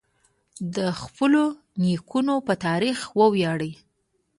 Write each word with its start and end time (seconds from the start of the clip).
د 0.75 0.77
خپلو 1.01 1.43
نیکونو 1.83 2.35
په 2.47 2.53
تاریخ 2.65 2.97
وویاړئ. 3.19 3.71